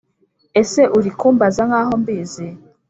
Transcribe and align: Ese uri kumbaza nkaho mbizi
Ese 0.61 0.81
uri 0.97 1.09
kumbaza 1.19 1.61
nkaho 1.69 1.93
mbizi 2.01 2.47